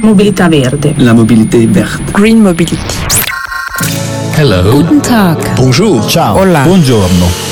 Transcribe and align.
Mobilità 0.00 0.48
verde. 0.48 0.94
La 0.96 1.12
mobilité 1.12 1.66
verte. 1.66 2.12
Green 2.12 2.40
Mobility. 2.40 2.76
Hello. 4.36 4.72
Guten 4.72 5.00
Tag. 5.00 5.54
Bonjour. 5.54 6.04
Ciao. 6.08 6.38
Hola. 6.38 6.62
Buongiorno. 6.62 7.51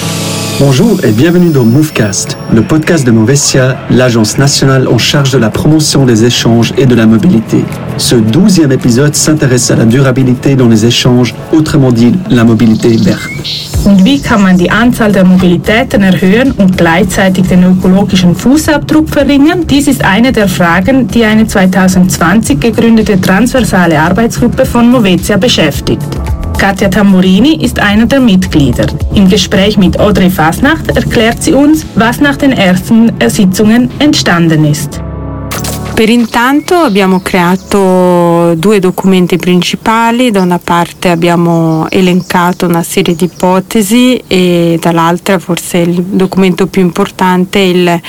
Bonjour 0.60 1.02
et 1.02 1.12
bienvenue 1.12 1.48
dans 1.48 1.64
Movecast, 1.64 2.36
le 2.52 2.60
podcast 2.60 3.06
de 3.06 3.10
Movesia, 3.10 3.78
l'agence 3.88 4.36
nationale 4.36 4.88
en 4.88 4.98
charge 4.98 5.30
de 5.32 5.38
la 5.38 5.48
promotion 5.48 6.04
des 6.04 6.26
échanges 6.26 6.74
et 6.76 6.84
de 6.84 6.94
la 6.94 7.06
mobilité. 7.06 7.64
Ce 7.96 8.14
douzième 8.14 8.70
épisode 8.70 9.14
s'intéresse 9.14 9.70
à 9.70 9.76
la 9.76 9.86
durabilité 9.86 10.57
dans 10.57 10.68
les 10.68 10.84
échanges, 10.84 11.34
autrement 11.50 11.93
dit 11.93 12.12
la 12.29 12.44
mobilité 12.44 12.94
verte. 12.98 13.30
Und 13.86 14.04
wie 14.04 14.20
kann 14.20 14.43
man 14.43 14.58
die 14.58 14.70
Anzahl 14.70 15.12
der 15.12 15.25
Mobilitäten 15.25 16.02
erhöhen 16.02 16.52
und 16.52 16.77
gleichzeitig 16.77 17.48
den 17.48 17.64
ökologischen 17.64 18.34
Fußabdruck 18.34 19.08
verringern? 19.08 19.66
Dies 19.66 19.88
ist 19.88 20.04
eine 20.04 20.30
der 20.30 20.46
Fragen, 20.48 21.08
die 21.08 21.24
eine 21.24 21.46
2020 21.46 22.61
gegründete 22.61 23.18
transversale 23.18 23.99
Arbeitsgruppe 23.99 24.66
von 24.66 24.90
Movetia 24.90 25.38
beschäftigt. 25.38 26.04
Katja 26.61 26.91
Tamburini 26.91 27.55
ist 27.64 27.79
einer 27.79 28.05
der 28.05 28.21
Mitglieder. 28.21 28.85
Im 29.14 29.31
Gespräch 29.31 29.79
mit 29.79 29.99
Audrey 29.99 30.29
Fasnacht 30.29 30.95
erklärt 30.95 31.43
sie 31.43 31.55
uns, 31.55 31.86
was 31.95 32.20
nach 32.20 32.36
den 32.36 32.53
ersten 32.53 33.11
Sitzungen 33.28 33.89
entstanden 33.98 34.67
ist. 34.67 35.00
Per 35.95 36.09
intanto 36.11 36.75
abbiamo 36.75 37.20
creato 37.20 38.55
due 38.56 38.78
documenti 38.78 39.39
principali, 39.39 40.31
da 40.31 40.42
una 40.42 40.59
parte 40.59 41.09
abbiamo 41.09 41.86
elencato 41.89 42.67
una 42.67 42.83
serie 42.83 43.14
di 43.14 43.25
ipotesi 43.25 44.22
e 44.27 44.78
dall'altra 44.78 45.39
forse 45.39 45.78
il 45.78 46.03
documento 46.03 46.67
più 46.67 46.83
importante 46.83 47.58
è 47.58 47.62
il 47.62 48.00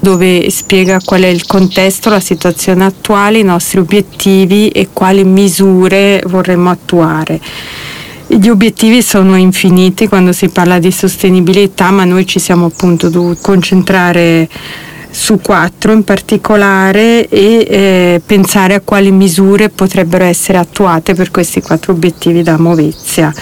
dove 0.00 0.50
spiega 0.50 1.00
qual 1.04 1.22
è 1.22 1.28
il 1.28 1.46
contesto, 1.46 2.10
la 2.10 2.20
situazione 2.20 2.84
attuale, 2.84 3.38
i 3.38 3.44
nostri 3.44 3.78
obiettivi 3.78 4.68
e 4.68 4.88
quali 4.92 5.24
misure 5.24 6.22
vorremmo 6.26 6.70
attuare. 6.70 7.40
Gli 8.28 8.48
obiettivi 8.48 9.02
sono 9.02 9.36
infiniti 9.36 10.08
quando 10.08 10.32
si 10.32 10.48
parla 10.48 10.78
di 10.78 10.90
sostenibilità, 10.90 11.90
ma 11.90 12.04
noi 12.04 12.26
ci 12.26 12.40
siamo 12.40 12.66
appunto 12.66 13.08
dovuti 13.08 13.38
concentrare 13.40 14.48
su 15.08 15.40
quattro 15.40 15.92
in 15.92 16.04
particolare 16.04 17.26
e 17.28 17.66
eh, 17.66 18.22
pensare 18.24 18.74
a 18.74 18.80
quali 18.80 19.10
misure 19.12 19.70
potrebbero 19.70 20.24
essere 20.24 20.58
attuate 20.58 21.14
per 21.14 21.30
questi 21.30 21.62
quattro 21.62 21.92
obiettivi 21.92 22.42
da 22.42 22.58
Movezia. 22.58 23.32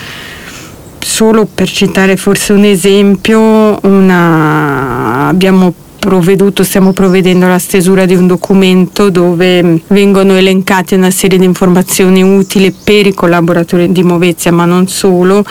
Solo 1.01 1.47
per 1.53 1.69
citare 1.69 2.17
forse 2.17 2.53
un 2.53 2.65
esempio, 2.65 3.79
una, 3.83 5.27
abbiamo 5.29 5.75
provveduto, 6.05 6.63
stiamo 6.63 6.93
provvedendo 6.93 7.47
alla 7.47 7.59
stesura 7.59 8.05
di 8.05 8.15
un 8.15 8.27
documento 8.27 9.09
dove 9.09 9.81
vengono 9.87 10.37
elencate 10.37 10.97
una 10.97 11.11
serie 11.11 11.39
di 11.39 11.47
informazioni 11.47 12.23
utili 12.23 12.73
per 12.73 13.07
i 13.07 13.15
collaboratori 13.15 13.91
di 13.91 14.03
Movezia, 14.03 14.53
ma 14.53 14.67
non 14.67 14.87
solo, 14.87 15.43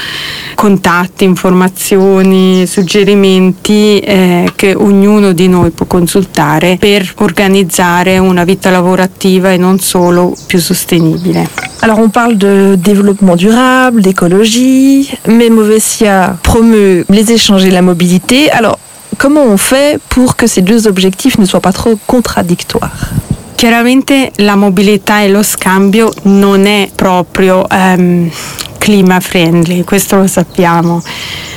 contatti, 0.53 1.23
informazioni, 1.23 2.67
suggerimenti 2.67 3.97
eh, 3.99 4.51
che 4.55 4.75
ognuno 4.75 5.31
di 5.31 5.47
noi 5.47 5.71
può 5.71 5.87
consultare 5.87 6.77
per 6.79 7.11
organizzare 7.17 8.19
una 8.19 8.43
vita 8.43 8.69
lavorativa 8.69 9.51
e 9.51 9.57
non 9.57 9.79
solo 9.79 10.35
più 10.45 10.59
sostenibile. 10.59 11.49
Alors 11.79 11.97
on 11.97 12.09
parle 12.09 12.37
de 12.37 12.75
développement 12.77 13.35
durable, 13.35 14.01
d'écologie, 14.01 15.09
mais 15.27 15.49
Movesia 15.49 16.37
promeut 16.41 17.03
les 17.09 17.31
échanges 17.31 17.65
et 17.65 17.71
la 17.71 17.81
mobilité. 17.81 18.49
Alors 18.51 18.77
comment 19.23 19.45
on 19.45 19.55
fait 19.55 20.01
pour 20.09 20.35
que 20.35 20.47
ces 20.47 20.61
deux 20.61 20.85
objectifs 20.85 21.37
ne 21.37 21.45
soient 21.45 21.61
pas 21.61 21.71
trop 21.71 21.97
contradictoires 22.05 23.13
Chiaramente 23.55 24.33
la 24.39 24.57
mobilità 24.57 25.21
e 25.21 25.29
lo 25.29 25.43
scambio 25.43 26.11
non 26.23 26.65
è 26.65 26.89
proprio 26.93 27.65
ehm, 27.69 28.29
clima 28.77 29.21
friendly, 29.21 29.85
questo 29.85 30.17
lo 30.17 30.27
sappiamo. 30.27 31.01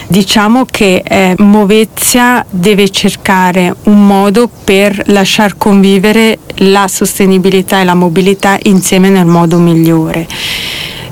Diciamo 0.07 0.65
che 0.71 1.03
eh, 1.05 1.35
Movezia 1.39 2.47
deve 2.49 2.89
cercare 2.91 3.75
un 3.85 4.07
modo 4.07 4.49
per 4.63 5.03
lasciar 5.07 5.57
convivere 5.57 6.39
la 6.59 6.87
sostenibilità 6.87 7.81
e 7.81 7.85
la 7.85 7.95
mobilità 7.95 8.57
insieme 8.63 9.09
nel 9.09 9.27
modo 9.27 9.59
migliore 9.59 10.29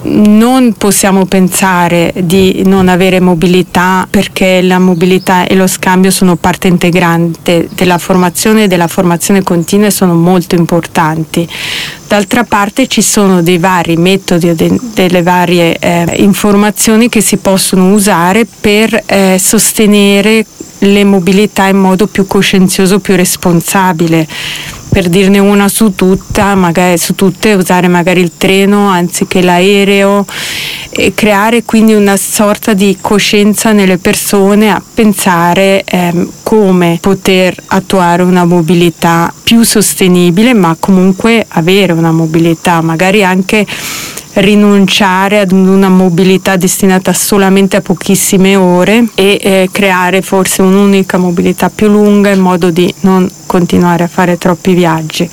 non 0.05 0.75
possiamo 0.75 1.25
pensare 1.25 2.13
di 2.17 2.63
non 2.65 2.89
avere 2.89 3.21
mobilità 3.21 4.07
perché 4.09 4.61
la 4.63 4.79
mobilità 4.79 5.47
e 5.47 5.55
lo 5.55 5.67
scambio 5.67 6.11
sono 6.11 6.37
parte 6.37 6.69
integrante 6.69 7.69
della 7.75 7.99
formazione 7.99 8.65
e 8.65 8.67
della 8.67 8.89
formazione 8.89 9.43
continua 9.43 9.87
e 9.87 9.91
sono 9.91 10.15
molto 10.15 10.55
importanti. 10.55 11.49
D'altra 12.07 12.45
parte 12.45 12.87
ci 12.87 13.03
sono 13.03 13.43
dei 13.43 13.59
vari 13.59 13.97
metodi 13.97 14.49
o 14.49 14.55
de- 14.55 14.79
delle 14.93 15.23
varie 15.23 15.79
eh, 15.79 16.15
informazioni 16.17 17.09
che 17.09 17.21
si 17.21 17.39
possono 17.39 17.93
usare 17.93 18.47
per 18.61 19.03
eh, 19.07 19.37
sostenere 19.41 20.45
le 20.79 21.05
mobilità 21.05 21.67
in 21.67 21.79
modo 21.79 22.07
più 22.07 22.27
coscienzioso, 22.27 23.01
più 23.01 23.17
responsabile 23.17 24.27
per 24.95 25.09
dirne 25.09 25.41
una 25.41 25.67
su 25.67 25.97
tutta, 25.97 26.55
magari 26.55 26.99
su 26.99 27.17
tutte, 27.17 27.55
usare 27.55 27.89
magari 27.89 28.21
il 28.21 28.31
treno 28.37 28.87
anziché 28.87 29.43
l'aereo 29.43 30.25
e 30.89 31.13
creare 31.17 31.65
quindi 31.65 31.95
una 31.95 32.17
sorta 32.17 32.75
di 32.75 32.97
coscienza 33.01 33.73
nelle 33.73 33.99
persone 33.99 34.71
a 34.71 34.81
pensare 34.81 35.83
ehm, 35.83 36.31
come 36.45 36.99
poter 37.01 37.61
attuare 37.67 38.23
una 38.23 38.45
mobilità 38.45 39.35
più 39.43 39.65
sostenibile, 39.65 40.55
ma 40.55 40.77
comunque 40.79 41.45
avere 41.49 41.93
una 41.93 42.13
mobilità, 42.13 42.81
magari 42.81 43.25
anche 43.25 43.67
rinunciare 44.35 45.41
ad 45.41 45.53
una 45.53 45.89
mobilità 45.89 46.57
destinata 46.57 47.13
solamente 47.13 47.77
a 47.77 47.81
pochissime 47.81 48.57
ore 48.57 49.07
e 49.15 49.39
eh, 49.41 49.69
creare 49.71 50.23
forse 50.23 50.63
un'unica 50.63 51.19
mobilità 51.19 51.71
più 51.71 51.89
lunga 51.89 52.31
in 52.31 52.41
modo 52.41 52.71
di 52.71 52.93
non 53.01 53.31
continuare 53.47 54.05
a 54.05 54.09
fare 54.09 54.39
troppi 54.39 54.75
viaggi. 54.75 55.31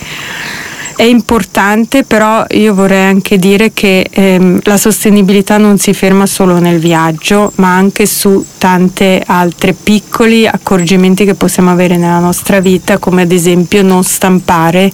È 1.01 1.06
importante, 1.06 2.03
però 2.03 2.45
io 2.51 2.75
vorrei 2.75 3.06
anche 3.06 3.40
dire 3.40 3.72
che 3.73 4.07
ehm, 4.07 4.59
la 4.63 4.78
sostenibilità 4.78 5.57
non 5.57 5.79
si 5.79 5.94
ferma 5.94 6.28
solo 6.28 6.59
nel 6.59 6.78
viaggio, 6.79 7.53
ma 7.56 7.73
anche 7.75 8.06
su 8.06 8.45
tanti 8.59 9.19
altri 9.25 9.73
piccoli 9.73 10.45
accorgimenti 10.45 11.25
che 11.25 11.34
possiamo 11.34 11.72
avere 11.72 11.97
nella 11.97 12.19
nostra 12.19 12.59
vita, 12.59 13.00
come 13.00 13.23
ad 13.23 13.31
esempio 13.31 13.81
non 13.81 14.03
stampare 14.03 14.91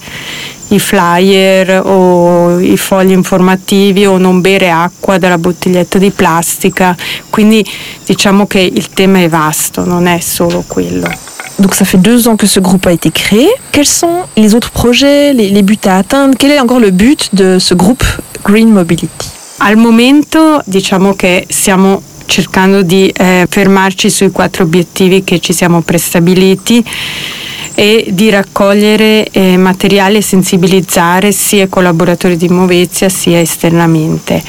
i 0.69 0.79
flyer 0.79 1.81
o 1.85 2.59
i 2.59 2.77
fogli 2.77 3.11
informativi 3.11 4.05
o 4.05 4.17
non 4.17 4.41
bere 4.41 4.69
acqua 4.69 5.17
dalla 5.17 5.37
bottiglietta 5.37 5.97
di 5.97 6.11
plastica. 6.11 6.95
Quindi 7.29 7.65
diciamo 8.05 8.47
che 8.47 8.59
il 8.59 8.89
tema 8.89 9.19
è 9.19 9.29
vasto, 9.29 9.85
non 9.85 10.07
è 10.07 10.19
solo 10.19 10.63
quello. 10.67 11.09
Donc 11.59 11.73
ça 11.73 11.85
fait 11.85 11.97
deux 11.97 12.27
ans 12.27 12.35
que 12.35 12.45
ce 12.45 12.59
groupe 12.59 12.85
a 12.85 12.91
été 12.91 13.09
créé. 13.09 13.49
Quels 13.71 13.87
sont 13.87 14.25
les 14.35 14.53
autres 14.53 14.69
projets, 14.69 15.33
les, 15.33 15.49
les 15.49 15.63
buts 15.63 15.79
à 15.85 15.97
atteindre 15.97 16.35
Quel 16.37 16.51
est 16.51 16.59
encore 16.59 16.79
le 16.79 16.91
but 16.91 17.33
de 17.33 17.57
ce 17.59 17.73
groupe 17.73 18.03
Green 18.43 18.71
Mobility 18.71 19.27
Al 19.59 19.75
momento 19.75 20.61
diciamo 20.65 21.15
che 21.15 21.45
stiamo 21.49 22.01
cercando 22.27 22.83
di 22.83 23.07
eh, 23.07 23.47
fermarci 23.49 24.09
sui 24.09 24.31
quattro 24.31 24.63
obiettivi 24.63 25.23
che 25.23 25.39
ci 25.39 25.53
siamo 25.53 25.81
prestabiliti 25.81 26.83
e 27.79 28.07
di 28.09 28.31
raccogliere 28.31 29.27
eh, 29.29 29.55
materiali 29.55 30.17
e 30.17 30.23
sensibilizzare 30.23 31.31
sia 31.31 31.65
i 31.65 31.69
collaboratori 31.69 32.35
di 32.35 32.49
Movezia 32.49 33.07
sia 33.07 33.39
esternamente. 33.39 34.41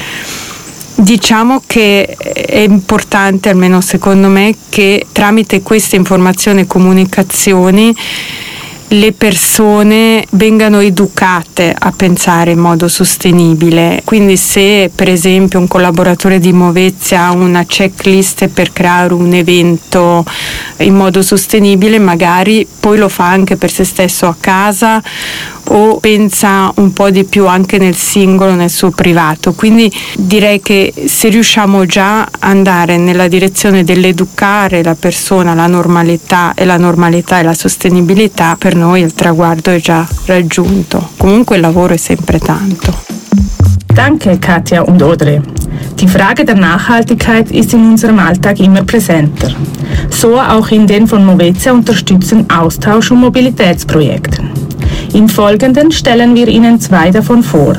Diciamo 0.95 1.61
che 1.67 2.05
è 2.05 2.61
importante, 2.61 3.49
almeno 3.49 3.81
secondo 3.81 4.29
me, 4.29 4.55
che 4.69 5.05
tramite 5.11 5.61
queste 5.61 5.95
informazioni 5.95 6.61
e 6.61 6.65
comunicazioni 6.65 7.95
le 8.89 9.11
persone 9.11 10.25
vengano 10.31 10.79
educate 10.79 11.75
a 11.77 11.91
pensare 11.91 12.51
in 12.51 12.59
modo 12.59 12.87
sostenibile. 12.87 14.01
Quindi 14.03 14.37
se 14.37 14.89
per 14.93 15.09
esempio 15.09 15.59
un 15.59 15.67
collaboratore 15.67 16.39
di 16.39 16.51
Movezia 16.51 17.25
ha 17.25 17.31
una 17.31 17.65
checklist 17.65 18.47
per 18.47 18.71
creare 18.73 19.13
un 19.13 19.33
evento 19.33 20.25
in 20.77 20.95
modo 20.95 21.21
sostenibile, 21.21 21.99
magari 21.99 22.67
poi 22.79 22.97
lo 22.97 23.09
fa 23.09 23.29
anche 23.29 23.57
per 23.57 23.71
se 23.71 23.83
stesso 23.83 24.27
a 24.27 24.35
casa 24.39 25.01
o 25.71 25.99
pensa 25.99 26.71
un 26.75 26.93
po' 26.93 27.09
di 27.09 27.25
più 27.25 27.45
anche 27.45 27.77
nel 27.77 27.95
singolo, 27.95 28.55
nel 28.55 28.69
suo 28.69 28.89
privato. 28.91 29.53
Quindi 29.53 29.91
direi 30.17 30.61
che 30.61 30.93
se 31.05 31.29
riusciamo 31.29 31.85
già 31.85 32.21
ad 32.21 32.29
andare 32.39 32.97
nella 32.97 33.27
direzione 33.27 33.83
dell'educare 33.83 34.81
la 34.83 34.95
persona 34.95 35.51
alla 35.51 35.67
normalità 35.67 36.53
e 36.55 36.65
la 36.65 36.77
normalità 36.77 37.39
e 37.39 37.43
la 37.43 37.53
sostenibilità, 37.53 38.55
per 38.57 38.75
noi 38.79 39.01
il 39.01 39.13
traguardo 39.13 39.71
è 39.71 39.79
già 39.79 40.07
raggiunto. 40.25 41.09
Comunque 41.17 41.57
il 41.57 41.61
lavoro 41.61 41.93
è 41.93 41.97
sempre 41.97 42.39
tanto. 42.39 42.93
Danke, 43.93 44.39
Katja 44.39 44.83
und 44.83 45.01
Audrey. 45.01 45.41
Die 45.99 46.07
Frage 46.07 46.45
der 46.45 46.55
Nachhaltigkeit 46.55 47.51
ist 47.51 47.73
in 47.73 47.81
unserem 47.91 48.19
Alltag 48.19 48.59
immer 48.59 48.83
präsenter. 48.83 49.53
So 50.09 50.39
auch 50.39 50.69
in 50.71 50.87
den 50.87 51.07
von 51.07 51.25
Movezia 51.25 51.73
unterstützten 51.73 52.49
Austausch- 52.49 53.11
und 53.11 53.19
Mobilitätsprojekten. 53.19 54.49
Im 55.13 55.27
Folgenden 55.27 55.91
stellen 55.91 56.33
wir 56.35 56.47
Ihnen 56.47 56.79
zwei 56.79 57.11
davon 57.11 57.43
vor. 57.43 57.73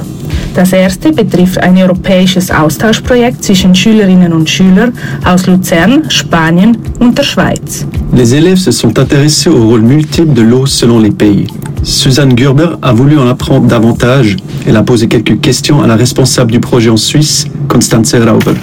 Das 0.54 0.72
erste 0.72 1.12
betrifft 1.12 1.58
ein 1.58 1.76
europäisches 1.76 2.50
Austauschprojekt 2.50 3.44
zwischen 3.44 3.74
Schülerinnen 3.74 4.32
und 4.32 4.50
Schülern 4.50 4.92
aus 5.24 5.46
Luzern, 5.46 6.10
Spanien 6.10 6.76
und 6.98 7.16
der 7.16 7.22
Schweiz. 7.22 7.86
Les 8.12 8.34
élèves 8.34 8.64
se 8.64 8.72
sont 8.72 8.98
intéressés 8.98 9.48
au 9.48 9.68
rôle 9.68 9.82
multiple 9.82 10.34
de 10.34 10.42
l'eau 10.42 10.66
selon 10.66 10.98
les 10.98 11.12
pays. 11.12 11.46
Suzanne 11.82 12.36
Gerber 12.36 12.76
a 12.82 12.92
voulu 12.92 13.16
en 13.18 13.28
apprendre 13.28 13.68
davantage. 13.68 14.36
Elle 14.66 14.76
a 14.76 14.82
posé 14.82 15.06
quelques 15.08 15.40
questions 15.40 15.82
à 15.82 15.86
la 15.86 15.96
responsable 15.96 16.52
du 16.52 16.60
projet 16.60 16.90
en 16.90 16.96
Suisse, 16.96 17.46
Constanze 17.68 18.14
Rauber. 18.14 18.54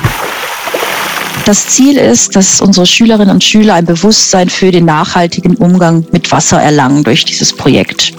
Das 1.46 1.68
Ziel 1.70 1.96
ist, 1.96 2.36
dass 2.36 2.60
unsere 2.60 2.86
Schülerinnen 2.86 3.34
und 3.34 3.42
Schüler 3.42 3.76
ein 3.76 3.86
Bewusstsein 3.86 4.50
für 4.50 4.70
den 4.70 4.84
nachhaltigen 4.84 5.56
Umgang 5.56 6.06
mit 6.12 6.30
Wasser 6.30 6.62
erlangen 6.62 7.06
durch 7.06 7.24
dieses 7.24 7.54
Projekt. 7.54 8.12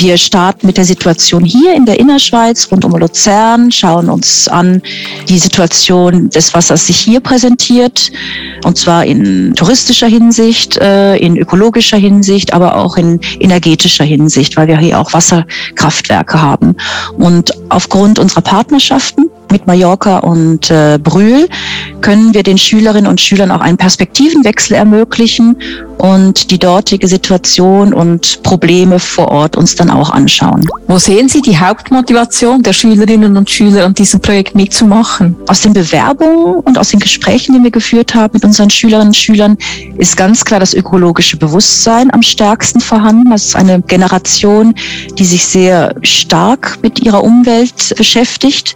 Wir 0.00 0.16
starten 0.16 0.66
mit 0.66 0.78
der 0.78 0.86
Situation 0.86 1.44
hier 1.44 1.74
in 1.74 1.84
der 1.84 2.00
Innerschweiz 2.00 2.68
rund 2.72 2.86
um 2.86 2.96
Luzern, 2.96 3.70
schauen 3.70 4.08
uns 4.08 4.48
an 4.48 4.80
die 5.28 5.38
Situation 5.38 6.30
des 6.30 6.54
Wassers 6.54 6.86
sich 6.86 6.98
hier 6.98 7.20
präsentiert, 7.20 8.10
und 8.64 8.78
zwar 8.78 9.04
in 9.04 9.54
touristischer 9.54 10.06
Hinsicht, 10.06 10.78
äh, 10.78 11.16
in 11.16 11.36
ökologischer 11.36 11.98
Hinsicht, 11.98 12.54
aber 12.54 12.76
auch 12.76 12.96
in 12.96 13.20
energetischer 13.40 14.04
Hinsicht, 14.04 14.56
weil 14.56 14.68
wir 14.68 14.78
hier 14.78 14.98
auch 14.98 15.12
Wasserkraftwerke 15.12 16.40
haben. 16.40 16.76
Und 17.18 17.52
aufgrund 17.68 18.18
unserer 18.18 18.40
Partnerschaften 18.40 19.28
mit 19.52 19.66
Mallorca 19.66 20.20
und 20.20 20.70
äh, 20.70 20.98
Brühl 21.02 21.46
können 22.00 22.34
wir 22.34 22.42
den 22.42 22.58
Schülerinnen 22.58 23.06
und 23.06 23.20
Schülern 23.20 23.50
auch 23.50 23.60
einen 23.60 23.76
Perspektivenwechsel 23.76 24.76
ermöglichen 24.76 25.56
und 25.98 26.50
die 26.50 26.58
dortige 26.58 27.06
Situation 27.08 27.92
und 27.92 28.42
Probleme 28.42 28.98
vor 28.98 29.28
Ort 29.28 29.56
uns 29.56 29.76
dann 29.76 29.90
auch 29.90 30.10
anschauen. 30.10 30.66
Wo 30.88 30.98
sehen 30.98 31.28
Sie 31.28 31.42
die 31.42 31.58
Hauptmotivation 31.58 32.62
der 32.62 32.72
Schülerinnen 32.72 33.36
und 33.36 33.50
Schüler 33.50 33.84
an 33.84 33.94
diesem 33.94 34.20
Projekt 34.20 34.54
mitzumachen? 34.54 35.36
Aus 35.46 35.60
den 35.60 35.72
Bewerbungen 35.72 36.60
und 36.60 36.78
aus 36.78 36.90
den 36.90 37.00
Gesprächen, 37.00 37.54
die 37.54 37.62
wir 37.62 37.70
geführt 37.70 38.14
haben 38.14 38.32
mit 38.34 38.44
unseren 38.44 38.70
Schülerinnen 38.70 39.08
und 39.08 39.16
Schülern, 39.16 39.58
ist 39.98 40.16
ganz 40.16 40.44
klar 40.44 40.60
das 40.60 40.72
ökologische 40.72 41.36
Bewusstsein 41.36 42.12
am 42.12 42.22
stärksten 42.22 42.80
vorhanden. 42.80 43.30
Das 43.30 43.46
ist 43.46 43.56
eine 43.56 43.82
Generation, 43.82 44.74
die 45.18 45.24
sich 45.24 45.44
sehr 45.44 45.94
stark 46.02 46.78
mit 46.82 47.04
ihrer 47.04 47.22
Umwelt 47.22 47.94
beschäftigt 47.96 48.74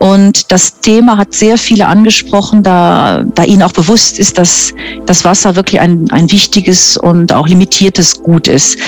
und 0.00 0.50
das 0.50 0.80
Thema 0.80 1.18
hat 1.18 1.34
sehr 1.34 1.58
viele 1.58 1.86
angesprochen, 1.86 2.62
da, 2.62 3.22
da 3.34 3.44
ihnen 3.44 3.62
auch 3.62 3.72
bewusst 3.72 4.18
ist, 4.18 4.38
dass 4.38 4.72
das 5.04 5.26
Wasser 5.26 5.56
wirklich 5.56 5.78
ein, 5.78 6.10
ein 6.10 6.32
wichtiges 6.32 6.96
und 6.96 7.34
auch 7.34 7.46
limitiertes 7.46 8.22
Gut 8.22 8.48
ist. 8.48 8.78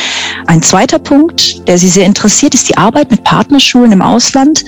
Ein 0.46 0.62
zweiter 0.62 0.98
Punkt, 0.98 1.68
der 1.68 1.76
Sie 1.76 1.90
sehr 1.90 2.06
interessiert, 2.06 2.54
ist 2.54 2.70
die 2.70 2.78
Arbeit 2.78 3.10
mit 3.10 3.24
Partnerschulen 3.24 3.92
im 3.92 4.00
Ausland. 4.00 4.64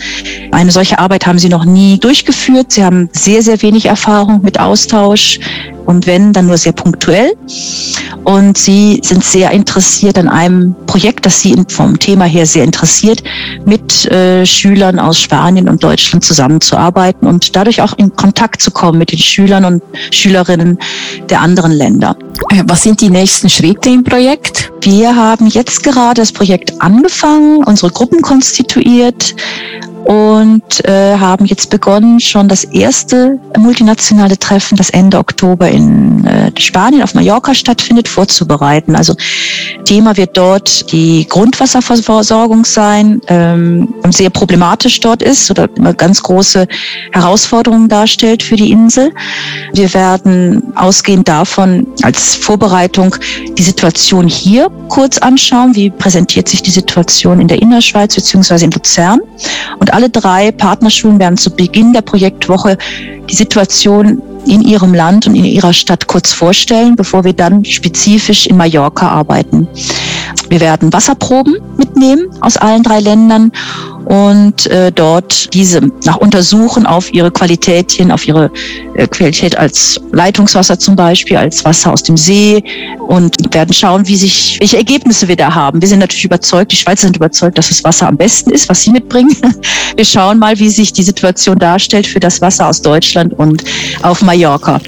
Eine 0.53 0.71
solche 0.71 0.99
Arbeit 0.99 1.27
haben 1.27 1.39
Sie 1.39 1.49
noch 1.49 1.65
nie 1.65 1.99
durchgeführt. 1.99 2.73
Sie 2.73 2.85
haben 2.85 3.09
sehr, 3.13 3.43
sehr 3.43 3.63
wenig 3.63 3.87
Erfahrung 3.87 4.43
mit 4.43 4.61
Austausch 4.61 5.41
und 5.87 6.07
wenn, 6.07 6.33
dann 6.33 6.47
nur 6.47 6.57
sehr 6.57 6.73
punktuell. 6.73 7.33
Und 8.25 8.57
sie 8.57 9.01
sind 9.03 9.23
sehr 9.23 9.51
interessiert 9.51 10.17
an 10.19 10.29
einem 10.29 10.75
Projekt, 10.87 11.27
das 11.27 11.41
sie 11.41 11.55
vom 11.69 11.99
Thema 11.99 12.25
her 12.25 12.47
sehr 12.47 12.65
interessiert, 12.65 13.23
mit 13.67 14.07
äh, 14.07 14.47
Schülern 14.47 14.99
aus 14.99 15.21
Spanien 15.21 15.69
und 15.69 15.83
Deutschland 15.85 16.25
zusammenzuarbeiten 16.25 17.29
und 17.29 17.55
dadurch 17.55 17.83
auch 17.83 17.93
in 17.99 18.15
Kontakt 18.17 18.63
zu 18.63 18.71
kommen 18.71 18.99
mit 18.99 19.13
den 19.13 19.19
Schülern 19.19 19.65
und 19.65 19.83
Schülerinnen 20.11 20.79
der 21.29 21.41
anderen 21.41 21.73
Länder. 21.73 22.17
Äh, 22.51 22.63
was 22.67 22.83
sind 22.83 23.01
die 23.01 23.11
nächsten 23.11 23.51
Schritte 23.51 23.91
im 23.91 24.05
Projekt? 24.05 24.73
Wir 24.81 25.15
haben 25.15 25.47
jetzt 25.49 25.83
gerade 25.83 26.21
das 26.21 26.33
Projekt 26.33 26.81
angefangen, 26.81 27.63
unsere 27.65 27.91
Gruppen 27.91 28.23
konstituiert 28.23 29.35
und 30.05 30.85
äh, 30.85 31.17
haben 31.19 31.47
jetzt 31.47 31.71
begonnen, 31.71 32.21
schon 32.21 32.49
das 32.49 32.65
erste 32.65 33.39
multinationale 33.59 34.39
Treffen, 34.39 34.77
das 34.77 34.91
Ende 34.91 35.19
Oktober 35.19 35.71
in 35.71 36.27
äh, 36.27 36.53
Spanien 36.59 37.03
auf 37.03 37.15
Mallorca 37.15 37.55
stattfindet, 37.55 38.09
vorzubereiten. 38.09 38.97
Also 38.97 39.15
Thema 39.85 40.17
wird 40.17 40.37
dort 40.37 40.93
die 40.93 41.27
Grundwasserversorgung 41.29 42.65
sein 42.65 43.21
ähm, 43.29 43.95
sehr 44.11 44.31
problematisch 44.31 45.01
dort 45.01 45.23
ist 45.23 45.51
oder 45.51 45.69
immer 45.77 45.95
ganz 45.95 46.23
große 46.23 46.67
Herausforderungen 47.13 47.89
darstellt 47.89 48.43
für 48.43 48.57
die 48.57 48.71
Insel. 48.71 49.11
Wir 49.73 49.93
werden 49.95 50.73
ausgehend 50.77 51.29
davon 51.29 51.87
als 52.03 52.35
Vorbereitung 52.35 53.17
die 53.57 53.63
Situation 53.63 54.29
hier 54.29 54.71
kurz 54.89 55.19
anschauen. 55.19 55.75
Wie 55.75 55.91
präsentiert 55.91 56.49
sich 56.49 56.63
die 56.63 56.71
Situation 56.71 57.41
in 57.41 57.49
der 57.49 57.63
Innerschweiz 57.63 58.15
beziehungsweise 58.15 58.67
in 58.67 58.71
Luzern? 58.71 59.21
Und 59.79 59.94
alle 59.95 60.11
drei 60.11 60.51
Partnerschulen 60.51 61.21
werden 61.21 61.37
zu 61.37 61.51
Beginn 61.51 61.93
der 61.93 62.03
Projektwoche 62.03 62.77
die 63.31 63.35
Situation 63.35 64.21
in 64.47 64.61
ihrem 64.61 64.93
Land 64.93 65.27
und 65.27 65.37
in 65.37 65.45
ihrer 65.45 65.73
Stadt 65.73 66.07
kurz 66.07 66.33
vorstellen, 66.33 66.97
bevor 66.97 67.25
wir 67.25 67.33
dann 67.33 67.65
spezifisch 67.65 68.47
in 68.47 68.57
Mallorca 68.57 69.09
arbeiten. 69.09 69.69
Wir 70.49 70.61
werden 70.61 70.93
Wasserproben 70.93 71.57
mitnehmen 71.79 72.27
aus 72.41 72.57
allen 72.57 72.83
drei 72.83 73.01
Ländern 73.01 73.53
und 74.05 74.67
äh, 74.67 74.93
dort 74.93 75.55
diese 75.55 75.81
nach 76.05 76.17
untersuchen 76.17 76.85
auf 76.87 77.13
ihre 77.15 77.31
Qualität 77.31 77.93
hin, 77.93 78.13
auf 78.13 78.29
ihre 78.29 78.51
äh, 78.95 79.07
Qualität 79.07 79.57
als 79.57 79.99
Leitungswasser 80.13 80.79
zum 80.79 80.97
Beispiel, 80.97 81.39
als 81.39 81.65
Wasser 81.65 81.93
aus 81.93 82.03
dem 82.03 82.17
See 82.17 82.63
und 83.09 83.44
werden 83.55 83.73
schauen, 83.73 84.07
wie 84.07 84.17
sich, 84.17 84.59
welche 84.61 84.77
Ergebnisse 84.77 85.29
wir 85.29 85.37
da 85.37 85.55
haben. 85.55 85.81
Wir 85.81 85.89
sind 85.89 86.01
natürlich 86.01 86.25
überzeugt, 86.25 86.73
die 86.73 86.77
Schweizer 86.77 87.07
sind 87.07 87.17
überzeugt, 87.17 87.57
dass 87.59 87.69
das 87.69 87.83
Wasser 87.85 88.09
am 88.09 88.17
besten 88.17 88.51
ist, 88.51 88.69
was 88.69 88.83
sie 88.83 88.91
mitbringen. 88.91 89.35
Wir 89.97 90.05
schauen 90.05 90.39
mal, 90.39 90.59
wie 90.59 90.69
sich 90.69 90.93
die 90.93 91.03
Situation 91.03 91.59
darstellt 91.59 92.07
für 92.07 92.21
das 92.21 92.41
Wasser 92.41 92.69
aus 92.69 92.83
Deutschland 92.83 93.33
und 93.39 93.65
auf 94.03 94.23
Mallorca. 94.23 94.81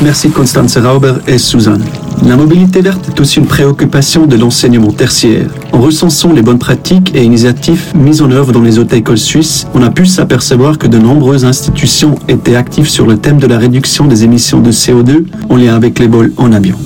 Merci 0.00 0.30
Constance 0.30 0.82
Rauber 0.82 1.20
et 1.26 1.40
Suzanne. 1.40 1.84
La 2.24 2.36
mobilité 2.36 2.80
verte 2.80 3.08
est 3.08 3.20
aussi 3.20 3.40
une 3.40 3.46
préoccupation 3.46 4.26
de 4.26 4.36
l'enseignement 4.36 4.92
tertiaire. 4.92 5.46
En 5.72 5.80
recensant 5.80 6.32
les 6.32 6.42
bonnes 6.42 6.58
pratiques 6.58 7.14
et 7.14 7.24
initiatives 7.24 7.92
mises 7.94 8.22
en 8.22 8.30
œuvre 8.30 8.52
dans 8.52 8.62
les 8.62 8.78
autres 8.78 8.94
écoles 8.94 9.18
suisses, 9.18 9.66
on 9.74 9.82
a 9.82 9.90
pu 9.90 10.06
s'apercevoir 10.06 10.78
que 10.78 10.86
de 10.86 10.98
nombreuses 10.98 11.44
institutions 11.44 12.14
étaient 12.28 12.56
actives 12.56 12.88
sur 12.88 13.06
le 13.06 13.18
thème 13.18 13.38
de 13.38 13.46
la 13.46 13.58
réduction 13.58 14.06
des 14.06 14.24
émissions 14.24 14.60
de 14.60 14.70
CO2 14.70 15.24
en 15.48 15.56
lien 15.56 15.74
avec 15.74 15.98
les 15.98 16.06
vols 16.06 16.32
en 16.36 16.52
avion. 16.52 16.76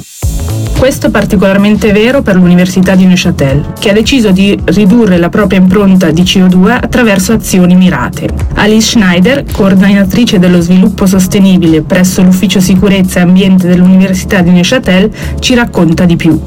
Questo 0.86 1.08
è 1.08 1.10
particolarmente 1.10 1.90
vero 1.90 2.22
per 2.22 2.36
l'Università 2.36 2.94
di 2.94 3.06
Neuchâtel, 3.06 3.72
che 3.76 3.90
ha 3.90 3.92
deciso 3.92 4.30
di 4.30 4.56
ridurre 4.66 5.16
la 5.18 5.28
propria 5.28 5.58
impronta 5.58 6.12
di 6.12 6.22
CO2 6.22 6.70
attraverso 6.70 7.32
azioni 7.32 7.74
mirate. 7.74 8.28
Alice 8.54 8.90
Schneider, 8.90 9.42
coordinatrice 9.50 10.38
dello 10.38 10.60
sviluppo 10.60 11.06
sostenibile 11.06 11.82
presso 11.82 12.22
l'Ufficio 12.22 12.60
Sicurezza 12.60 13.18
e 13.18 13.22
Ambiente 13.22 13.66
dell'Università 13.66 14.42
di 14.42 14.50
Neuchâtel, 14.50 15.10
ci 15.40 15.56
racconta 15.56 16.04
di 16.04 16.14
più. 16.14 16.40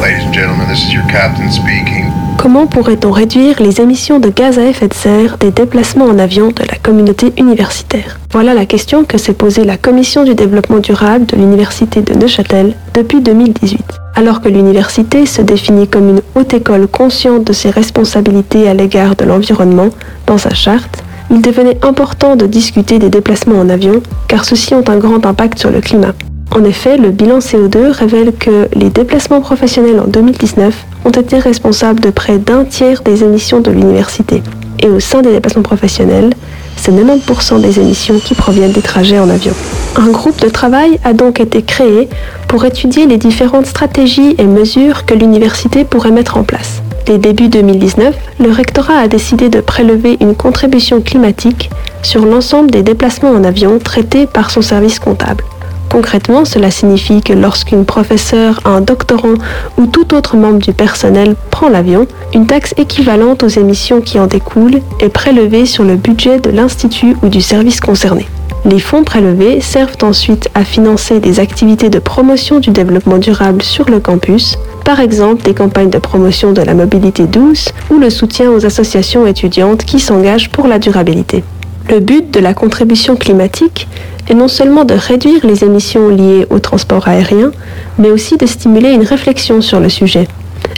Ladies 0.00 0.24
and 0.24 0.32
gentlemen, 0.32 0.66
this 0.66 0.82
is 0.82 0.94
your 0.94 1.04
captain 1.04 1.52
speaking. 1.52 2.05
Comment 2.46 2.68
pourrait-on 2.68 3.10
réduire 3.10 3.60
les 3.60 3.80
émissions 3.80 4.20
de 4.20 4.28
gaz 4.28 4.56
à 4.60 4.64
effet 4.64 4.86
de 4.86 4.94
serre 4.94 5.36
des 5.36 5.50
déplacements 5.50 6.04
en 6.04 6.16
avion 6.16 6.52
de 6.52 6.62
la 6.62 6.76
communauté 6.80 7.32
universitaire? 7.38 8.20
Voilà 8.30 8.54
la 8.54 8.66
question 8.66 9.02
que 9.02 9.18
s'est 9.18 9.32
posée 9.32 9.64
la 9.64 9.76
Commission 9.76 10.22
du 10.22 10.36
développement 10.36 10.78
durable 10.78 11.26
de 11.26 11.34
l'Université 11.34 12.02
de 12.02 12.14
Neuchâtel 12.14 12.76
depuis 12.94 13.20
2018. 13.20 13.80
Alors 14.14 14.40
que 14.40 14.48
l'université 14.48 15.26
se 15.26 15.42
définit 15.42 15.88
comme 15.88 16.08
une 16.08 16.22
haute 16.36 16.54
école 16.54 16.86
consciente 16.86 17.42
de 17.42 17.52
ses 17.52 17.70
responsabilités 17.70 18.68
à 18.68 18.74
l'égard 18.74 19.16
de 19.16 19.24
l'environnement 19.24 19.88
dans 20.28 20.38
sa 20.38 20.54
charte, 20.54 21.02
il 21.32 21.42
devenait 21.42 21.84
important 21.84 22.36
de 22.36 22.46
discuter 22.46 23.00
des 23.00 23.10
déplacements 23.10 23.58
en 23.58 23.68
avion 23.68 24.04
car 24.28 24.44
ceux-ci 24.44 24.72
ont 24.72 24.88
un 24.88 24.98
grand 24.98 25.26
impact 25.26 25.58
sur 25.58 25.72
le 25.72 25.80
climat. 25.80 26.14
En 26.50 26.64
effet, 26.64 26.96
le 26.96 27.10
bilan 27.10 27.38
CO2 27.38 27.90
révèle 27.90 28.32
que 28.32 28.68
les 28.74 28.88
déplacements 28.88 29.40
professionnels 29.40 30.00
en 30.00 30.06
2019 30.06 30.86
ont 31.04 31.10
été 31.10 31.38
responsables 31.38 32.00
de 32.00 32.10
près 32.10 32.38
d'un 32.38 32.64
tiers 32.64 33.02
des 33.02 33.24
émissions 33.24 33.60
de 33.60 33.70
l'université. 33.70 34.42
Et 34.80 34.88
au 34.88 35.00
sein 35.00 35.22
des 35.22 35.32
déplacements 35.32 35.62
professionnels, 35.62 36.32
c'est 36.76 36.92
90% 36.92 37.60
des 37.60 37.80
émissions 37.80 38.18
qui 38.18 38.34
proviennent 38.34 38.72
des 38.72 38.82
trajets 38.82 39.18
en 39.18 39.28
avion. 39.28 39.52
Un 39.96 40.08
groupe 40.08 40.40
de 40.40 40.48
travail 40.48 40.98
a 41.04 41.14
donc 41.14 41.40
été 41.40 41.62
créé 41.62 42.08
pour 42.48 42.64
étudier 42.64 43.06
les 43.06 43.16
différentes 43.16 43.66
stratégies 43.66 44.34
et 44.38 44.44
mesures 44.44 45.04
que 45.04 45.14
l'université 45.14 45.84
pourrait 45.84 46.10
mettre 46.10 46.36
en 46.36 46.44
place. 46.44 46.82
Dès 47.06 47.18
début 47.18 47.48
2019, 47.48 48.14
le 48.40 48.50
rectorat 48.50 48.98
a 48.98 49.08
décidé 49.08 49.48
de 49.48 49.60
prélever 49.60 50.16
une 50.20 50.34
contribution 50.34 51.00
climatique 51.00 51.70
sur 52.02 52.24
l'ensemble 52.24 52.70
des 52.70 52.82
déplacements 52.82 53.30
en 53.30 53.44
avion 53.44 53.78
traités 53.78 54.26
par 54.26 54.50
son 54.50 54.62
service 54.62 54.98
comptable. 54.98 55.44
Concrètement, 55.90 56.44
cela 56.44 56.70
signifie 56.70 57.22
que 57.22 57.32
lorsqu'une 57.32 57.84
professeure, 57.84 58.60
un 58.64 58.80
doctorant 58.80 59.34
ou 59.78 59.86
tout 59.86 60.14
autre 60.14 60.36
membre 60.36 60.58
du 60.58 60.72
personnel 60.72 61.36
prend 61.50 61.68
l'avion, 61.68 62.06
une 62.34 62.46
taxe 62.46 62.74
équivalente 62.76 63.42
aux 63.42 63.48
émissions 63.48 64.00
qui 64.00 64.18
en 64.18 64.26
découlent 64.26 64.80
est 65.00 65.08
prélevée 65.08 65.64
sur 65.64 65.84
le 65.84 65.96
budget 65.96 66.38
de 66.40 66.50
l'institut 66.50 67.16
ou 67.22 67.28
du 67.28 67.40
service 67.40 67.80
concerné. 67.80 68.26
Les 68.68 68.80
fonds 68.80 69.04
prélevés 69.04 69.60
servent 69.60 70.02
ensuite 70.02 70.48
à 70.54 70.64
financer 70.64 71.20
des 71.20 71.38
activités 71.38 71.88
de 71.88 72.00
promotion 72.00 72.58
du 72.58 72.70
développement 72.70 73.18
durable 73.18 73.62
sur 73.62 73.88
le 73.88 74.00
campus, 74.00 74.58
par 74.84 74.98
exemple 74.98 75.44
des 75.44 75.54
campagnes 75.54 75.90
de 75.90 75.98
promotion 75.98 76.52
de 76.52 76.62
la 76.62 76.74
mobilité 76.74 77.26
douce 77.26 77.68
ou 77.90 77.98
le 77.98 78.10
soutien 78.10 78.50
aux 78.50 78.66
associations 78.66 79.24
étudiantes 79.24 79.84
qui 79.84 80.00
s'engagent 80.00 80.50
pour 80.50 80.66
la 80.66 80.80
durabilité. 80.80 81.44
Le 81.88 82.00
but 82.00 82.32
de 82.32 82.40
la 82.40 82.54
contribution 82.54 83.14
climatique 83.14 83.86
est 84.28 84.34
non 84.34 84.48
seulement 84.48 84.84
de 84.84 84.94
réduire 84.94 85.44
les 85.44 85.64
émissions 85.64 86.08
liées 86.08 86.46
au 86.50 86.58
transport 86.58 87.08
aérien, 87.08 87.52
mais 87.98 88.10
aussi 88.10 88.36
de 88.36 88.46
stimuler 88.46 88.90
une 88.90 89.02
réflexion 89.04 89.60
sur 89.60 89.80
le 89.80 89.88
sujet. 89.88 90.28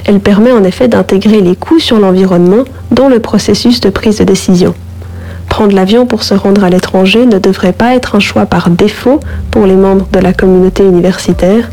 Elle 0.04 0.20
permet 0.20 0.52
en 0.52 0.64
effet 0.64 0.88
d'intégrer 0.88 1.40
les 1.40 1.56
coûts 1.56 1.78
sur 1.78 1.98
l'environnement 1.98 2.64
dans 2.90 3.08
le 3.08 3.20
processus 3.20 3.80
de 3.80 3.90
prise 3.90 4.18
de 4.18 4.24
décision. 4.24 4.74
Prendre 5.48 5.74
l'avion 5.74 6.06
pour 6.06 6.22
se 6.22 6.34
rendre 6.34 6.64
à 6.64 6.70
l'étranger 6.70 7.26
ne 7.26 7.38
devrait 7.38 7.72
pas 7.72 7.94
être 7.94 8.14
un 8.14 8.20
choix 8.20 8.46
par 8.46 8.70
défaut 8.70 9.20
pour 9.50 9.66
les 9.66 9.76
membres 9.76 10.06
de 10.12 10.18
la 10.18 10.32
communauté 10.32 10.84
universitaire, 10.84 11.70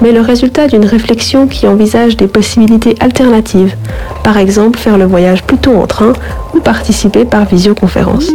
mais 0.00 0.12
le 0.12 0.20
résultat 0.20 0.68
d'une 0.68 0.84
réflexion 0.84 1.46
qui 1.46 1.66
envisage 1.66 2.16
des 2.16 2.26
possibilités 2.26 2.94
alternatives, 3.00 3.74
par 4.22 4.38
exemple 4.38 4.78
faire 4.78 4.98
le 4.98 5.04
voyage 5.04 5.42
plutôt 5.42 5.74
en 5.74 5.86
train 5.86 6.12
ou 6.54 6.60
participer 6.60 7.24
par 7.24 7.44
visioconférence. 7.44 8.30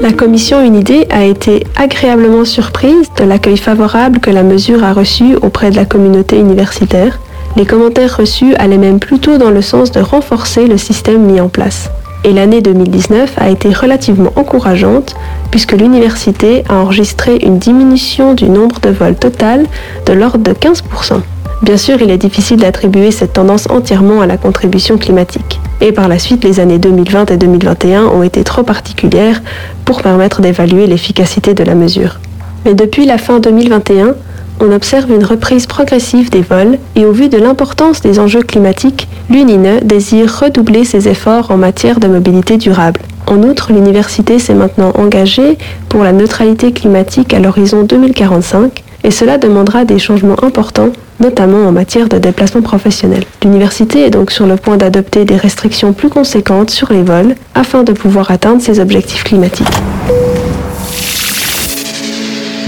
La 0.00 0.12
commission 0.12 0.64
Unidée 0.64 1.06
a 1.10 1.24
été 1.24 1.64
agréablement 1.76 2.44
surprise 2.44 3.10
de 3.16 3.24
l'accueil 3.24 3.56
favorable 3.56 4.20
que 4.20 4.30
la 4.30 4.42
mesure 4.42 4.84
a 4.84 4.92
reçu 4.92 5.36
auprès 5.36 5.70
de 5.70 5.76
la 5.76 5.84
communauté 5.84 6.38
universitaire. 6.38 7.18
Les 7.56 7.66
commentaires 7.66 8.16
reçus 8.16 8.54
allaient 8.56 8.78
même 8.78 8.98
plutôt 8.98 9.38
dans 9.38 9.50
le 9.50 9.62
sens 9.62 9.92
de 9.92 10.00
renforcer 10.00 10.66
le 10.66 10.78
système 10.78 11.22
mis 11.22 11.40
en 11.40 11.48
place. 11.48 11.90
Et 12.24 12.32
l'année 12.32 12.60
2019 12.60 13.34
a 13.38 13.50
été 13.50 13.70
relativement 13.72 14.32
encourageante 14.36 15.16
puisque 15.50 15.72
l'université 15.72 16.62
a 16.68 16.76
enregistré 16.76 17.36
une 17.42 17.58
diminution 17.58 18.34
du 18.34 18.48
nombre 18.48 18.78
de 18.80 18.90
vols 18.90 19.16
total 19.16 19.66
de 20.06 20.12
l'ordre 20.12 20.38
de 20.38 20.52
15%. 20.52 21.20
Bien 21.62 21.76
sûr, 21.76 22.00
il 22.00 22.10
est 22.10 22.18
difficile 22.18 22.58
d'attribuer 22.58 23.10
cette 23.10 23.34
tendance 23.34 23.68
entièrement 23.70 24.20
à 24.20 24.26
la 24.26 24.36
contribution 24.36 24.98
climatique. 24.98 25.60
Et 25.80 25.92
par 25.92 26.08
la 26.08 26.18
suite, 26.18 26.44
les 26.44 26.60
années 26.60 26.78
2020 26.78 27.30
et 27.30 27.36
2021 27.36 28.04
ont 28.06 28.22
été 28.22 28.44
trop 28.44 28.62
particulières 28.62 29.42
pour 29.84 30.02
permettre 30.02 30.40
d'évaluer 30.40 30.86
l'efficacité 30.86 31.54
de 31.54 31.64
la 31.64 31.74
mesure. 31.74 32.18
Mais 32.64 32.74
depuis 32.74 33.04
la 33.04 33.18
fin 33.18 33.40
2021, 33.40 34.14
on 34.62 34.70
observe 34.70 35.10
une 35.10 35.24
reprise 35.24 35.66
progressive 35.66 36.30
des 36.30 36.40
vols 36.40 36.78
et 36.94 37.04
au 37.04 37.10
vu 37.10 37.28
de 37.28 37.36
l'importance 37.36 38.00
des 38.00 38.20
enjeux 38.20 38.42
climatiques, 38.42 39.08
l'UNINE 39.28 39.80
désire 39.82 40.38
redoubler 40.40 40.84
ses 40.84 41.08
efforts 41.08 41.50
en 41.50 41.56
matière 41.56 41.98
de 41.98 42.06
mobilité 42.06 42.56
durable. 42.58 43.00
En 43.26 43.42
outre, 43.42 43.72
l'université 43.72 44.38
s'est 44.38 44.54
maintenant 44.54 44.92
engagée 44.94 45.58
pour 45.88 46.04
la 46.04 46.12
neutralité 46.12 46.72
climatique 46.72 47.34
à 47.34 47.40
l'horizon 47.40 47.82
2045 47.82 48.84
et 49.02 49.10
cela 49.10 49.36
demandera 49.36 49.84
des 49.84 49.98
changements 49.98 50.42
importants, 50.44 50.90
notamment 51.18 51.66
en 51.66 51.72
matière 51.72 52.08
de 52.08 52.18
déplacement 52.18 52.62
professionnel. 52.62 53.24
L'université 53.42 54.06
est 54.06 54.10
donc 54.10 54.30
sur 54.30 54.46
le 54.46 54.54
point 54.54 54.76
d'adopter 54.76 55.24
des 55.24 55.36
restrictions 55.36 55.92
plus 55.92 56.08
conséquentes 56.08 56.70
sur 56.70 56.92
les 56.92 57.02
vols 57.02 57.34
afin 57.56 57.82
de 57.82 57.92
pouvoir 57.92 58.30
atteindre 58.30 58.62
ses 58.62 58.78
objectifs 58.78 59.24
climatiques. 59.24 59.66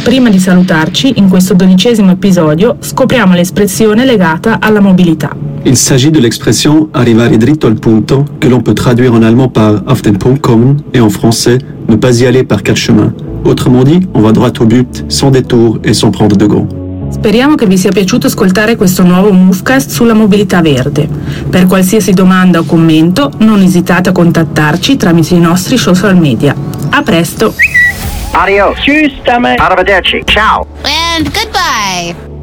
Prima 0.04 0.28
di 0.28 0.38
salutarci, 0.38 1.14
in 1.16 1.30
questo 1.30 1.54
dodicesimo 1.54 2.10
episodio, 2.10 2.76
scopriamo 2.78 3.32
l'espressione 3.32 4.04
legata 4.04 4.58
alla 4.60 4.80
mobilità. 4.80 5.34
Il 5.62 5.76
s'agit 5.76 6.12
de 6.12 6.20
l'expression 6.20 6.88
arrivare 6.90 7.38
dritto 7.38 7.66
al 7.66 7.78
punto 7.78 8.26
que 8.38 8.48
l'on 8.48 8.60
peut 8.60 8.76
traduire 8.76 9.14
en 9.14 9.22
allemand 9.22 9.50
par 9.50 9.82
auf 9.86 10.02
den 10.02 10.18
Punkt 10.18 10.40
kommen 10.42 10.82
et 10.92 11.00
en 11.00 11.08
français 11.08 11.58
ne 11.88 11.96
pas 11.96 12.20
y 12.20 12.26
aller 12.26 12.44
par 12.44 12.60
quatre 12.62 12.78
chemins. 12.78 13.14
Autrement 13.44 13.82
dit, 13.82 14.06
on 14.12 14.20
va 14.20 14.32
droit 14.32 14.52
au 14.60 14.66
but, 14.66 15.04
sans 15.08 15.30
détour 15.30 15.78
et 15.82 15.94
sans 15.94 16.10
prendre 16.10 16.36
de 16.36 16.46
gants. 16.46 16.68
Speriamo 17.08 17.54
che 17.54 17.66
vi 17.66 17.78
sia 17.78 17.90
piaciuto 17.90 18.26
ascoltare 18.26 18.76
questo 18.76 19.04
nuovo 19.04 19.32
Movecast 19.32 19.90
sulla 19.90 20.12
mobilità 20.12 20.60
verde. 20.60 21.08
Per 21.48 21.64
qualsiasi 21.66 22.12
domanda 22.12 22.58
o 22.58 22.64
commento 22.64 23.30
non 23.38 23.62
esitate 23.62 24.10
a 24.10 24.12
contattarci 24.12 24.98
tramite 24.98 25.34
i 25.34 25.40
nostri 25.40 25.78
social 25.78 26.14
media. 26.14 26.54
A 26.90 27.02
presto! 27.02 27.54
Adios. 28.34 28.76
Tschüss, 28.80 29.12
Arrivederci. 29.60 30.24
Ciao. 30.26 30.66
And 30.84 31.32
goodbye. 31.32 32.33